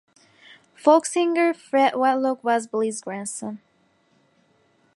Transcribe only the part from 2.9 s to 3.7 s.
grandson.